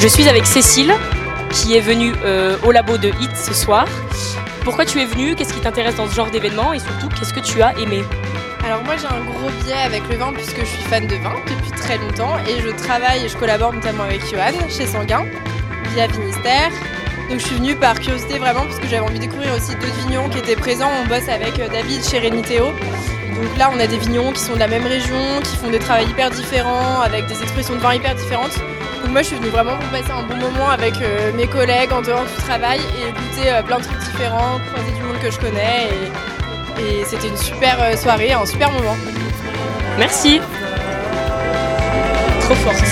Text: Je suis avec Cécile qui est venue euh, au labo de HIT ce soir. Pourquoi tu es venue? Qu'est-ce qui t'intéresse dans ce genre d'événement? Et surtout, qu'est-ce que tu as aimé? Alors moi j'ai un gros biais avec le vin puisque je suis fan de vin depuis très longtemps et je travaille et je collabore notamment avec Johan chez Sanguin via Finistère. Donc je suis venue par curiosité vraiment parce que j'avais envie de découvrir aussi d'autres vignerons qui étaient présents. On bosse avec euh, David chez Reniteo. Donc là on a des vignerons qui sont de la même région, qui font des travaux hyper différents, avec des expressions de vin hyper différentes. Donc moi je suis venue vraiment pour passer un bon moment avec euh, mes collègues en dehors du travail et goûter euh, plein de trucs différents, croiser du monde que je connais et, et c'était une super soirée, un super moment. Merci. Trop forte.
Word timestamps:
Je 0.00 0.06
suis 0.06 0.28
avec 0.28 0.46
Cécile 0.46 0.94
qui 1.50 1.76
est 1.76 1.80
venue 1.80 2.14
euh, 2.24 2.56
au 2.64 2.70
labo 2.70 2.96
de 2.98 3.08
HIT 3.08 3.36
ce 3.36 3.52
soir. 3.52 3.86
Pourquoi 4.62 4.86
tu 4.86 5.00
es 5.00 5.04
venue? 5.04 5.34
Qu'est-ce 5.34 5.52
qui 5.52 5.60
t'intéresse 5.60 5.96
dans 5.96 6.06
ce 6.06 6.14
genre 6.14 6.30
d'événement? 6.30 6.72
Et 6.72 6.78
surtout, 6.78 7.08
qu'est-ce 7.08 7.34
que 7.34 7.40
tu 7.40 7.60
as 7.62 7.76
aimé? 7.78 8.04
Alors 8.64 8.82
moi 8.84 8.94
j'ai 8.96 9.06
un 9.06 9.24
gros 9.24 9.50
biais 9.64 9.82
avec 9.84 10.02
le 10.08 10.16
vin 10.16 10.32
puisque 10.32 10.60
je 10.60 10.66
suis 10.66 10.82
fan 10.84 11.06
de 11.06 11.16
vin 11.16 11.34
depuis 11.46 11.70
très 11.72 11.98
longtemps 11.98 12.36
et 12.48 12.60
je 12.60 12.68
travaille 12.68 13.24
et 13.24 13.28
je 13.28 13.36
collabore 13.36 13.72
notamment 13.72 14.04
avec 14.04 14.20
Johan 14.30 14.52
chez 14.68 14.86
Sanguin 14.86 15.24
via 15.94 16.08
Finistère. 16.08 16.70
Donc 17.28 17.40
je 17.40 17.44
suis 17.44 17.56
venue 17.56 17.76
par 17.76 17.94
curiosité 18.00 18.38
vraiment 18.38 18.62
parce 18.62 18.78
que 18.78 18.86
j'avais 18.86 19.02
envie 19.02 19.18
de 19.18 19.24
découvrir 19.24 19.52
aussi 19.54 19.74
d'autres 19.74 20.00
vignerons 20.06 20.30
qui 20.30 20.38
étaient 20.38 20.56
présents. 20.56 20.90
On 21.02 21.06
bosse 21.06 21.28
avec 21.28 21.58
euh, 21.58 21.68
David 21.68 22.02
chez 22.02 22.18
Reniteo. 22.18 22.64
Donc 22.64 23.56
là 23.58 23.70
on 23.72 23.78
a 23.78 23.86
des 23.86 23.98
vignerons 23.98 24.32
qui 24.32 24.40
sont 24.40 24.54
de 24.54 24.58
la 24.58 24.66
même 24.66 24.86
région, 24.86 25.40
qui 25.44 25.56
font 25.56 25.70
des 25.70 25.78
travaux 25.78 26.08
hyper 26.08 26.30
différents, 26.30 27.00
avec 27.02 27.26
des 27.26 27.40
expressions 27.42 27.74
de 27.74 27.80
vin 27.80 27.94
hyper 27.94 28.14
différentes. 28.14 28.56
Donc 29.02 29.12
moi 29.12 29.22
je 29.22 29.28
suis 29.28 29.36
venue 29.36 29.50
vraiment 29.50 29.76
pour 29.76 29.88
passer 29.90 30.10
un 30.10 30.22
bon 30.22 30.36
moment 30.36 30.70
avec 30.70 30.94
euh, 31.02 31.30
mes 31.34 31.46
collègues 31.46 31.92
en 31.92 32.00
dehors 32.00 32.24
du 32.24 32.42
travail 32.42 32.80
et 32.98 33.12
goûter 33.12 33.52
euh, 33.52 33.62
plein 33.62 33.78
de 33.78 33.84
trucs 33.84 33.98
différents, 33.98 34.58
croiser 34.72 34.92
du 34.92 35.02
monde 35.02 35.18
que 35.22 35.30
je 35.30 35.38
connais 35.38 35.88
et, 36.78 37.00
et 37.00 37.04
c'était 37.04 37.28
une 37.28 37.36
super 37.36 37.76
soirée, 37.98 38.32
un 38.32 38.46
super 38.46 38.72
moment. 38.72 38.96
Merci. 39.98 40.40
Trop 42.40 42.54
forte. 42.54 42.82